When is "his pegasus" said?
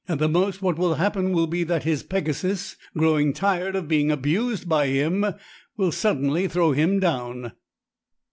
1.83-2.75